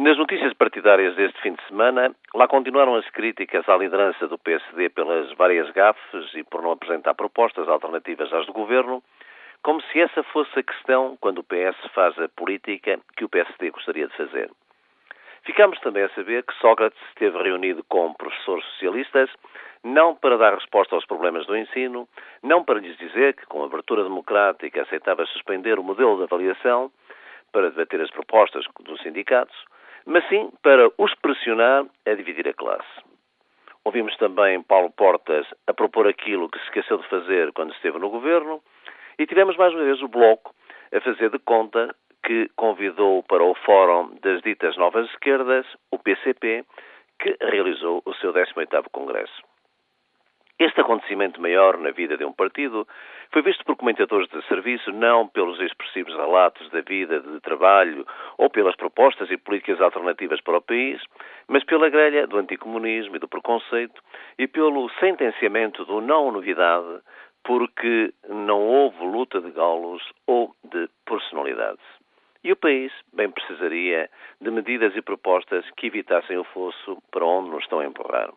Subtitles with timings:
[0.00, 4.88] Nas notícias partidárias deste fim de semana, lá continuaram as críticas à liderança do PSD
[4.88, 9.02] pelas várias gafes e por não apresentar propostas alternativas às do governo,
[9.62, 13.68] como se essa fosse a questão quando o PS faz a política que o PSD
[13.72, 14.50] gostaria de fazer.
[15.42, 19.28] Ficamos também a saber que Sócrates esteve reunido com professores socialistas,
[19.84, 22.08] não para dar resposta aos problemas do ensino,
[22.42, 26.90] não para lhes dizer que, com abertura democrática, aceitava suspender o modelo de avaliação,
[27.52, 29.56] para debater as propostas dos sindicatos,
[30.06, 33.10] mas sim para os pressionar a dividir a classe.
[33.84, 38.10] Ouvimos também Paulo Portas a propor aquilo que se esqueceu de fazer quando esteve no
[38.10, 38.62] governo
[39.18, 40.54] e tivemos mais uma vez o Bloco
[40.92, 41.94] a fazer de conta
[42.24, 46.64] que convidou para o Fórum das Ditas Novas Esquerdas, o PCP,
[47.18, 49.49] que realizou o seu 18º Congresso.
[50.60, 52.86] Este acontecimento maior na vida de um partido
[53.32, 58.50] foi visto por comentadores de serviço não pelos expressivos relatos da vida de trabalho ou
[58.50, 61.00] pelas propostas e políticas alternativas para o país,
[61.48, 64.02] mas pela grelha do anticomunismo e do preconceito
[64.38, 67.00] e pelo sentenciamento do não novidade
[67.42, 71.86] porque não houve luta de galos ou de personalidades.
[72.44, 77.48] E o país bem precisaria de medidas e propostas que evitassem o fosso para onde
[77.48, 78.28] nos estão a empurrar.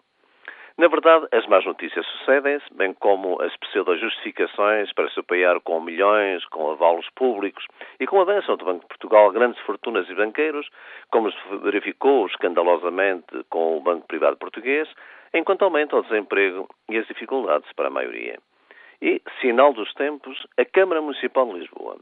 [0.76, 6.44] Na verdade, as más notícias sucedem-se, bem como as pseudo-justificações para se apoiar com milhões,
[6.46, 7.64] com avalos públicos
[8.00, 10.68] e com a dança do Banco de Portugal grandes fortunas e banqueiros,
[11.12, 14.90] como se verificou escandalosamente com o Banco Privado Português,
[15.32, 18.40] enquanto aumenta o desemprego e as dificuldades para a maioria.
[19.00, 21.98] E, sinal dos tempos, a Câmara Municipal de Lisboa,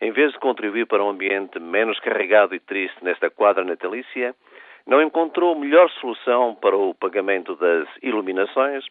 [0.00, 4.34] em vez de contribuir para um ambiente menos carregado e triste nesta quadra natalícia,
[4.86, 8.84] não encontrou melhor solução para o pagamento das iluminações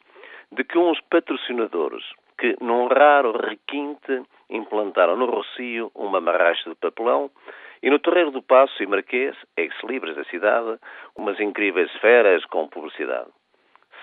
[0.51, 2.03] de que uns patrocinadores
[2.37, 7.29] que, num raro requinte, implantaram no Rocio uma marracha de papelão
[7.81, 10.79] e no Terreiro do Passo e Marquês, ex-libres da cidade,
[11.15, 13.29] umas incríveis esferas com publicidade.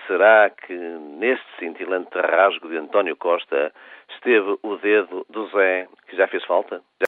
[0.07, 3.73] Será que neste cintilante rasgo de António Costa
[4.09, 6.81] esteve o dedo do Zé que já fez falta?